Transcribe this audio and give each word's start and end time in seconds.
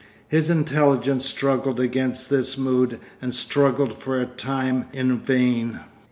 His 0.27 0.49
intelligence 0.49 1.25
struggled 1.27 1.79
against 1.79 2.31
this 2.31 2.57
mood 2.57 2.99
and 3.21 3.31
struggled 3.35 3.93
for 3.93 4.19
a 4.19 4.25
time 4.25 4.85
in 4.93 5.19
vain. 5.19 5.79